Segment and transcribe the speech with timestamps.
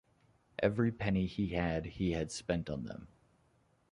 [0.57, 3.07] Every penny he had he had spent on them.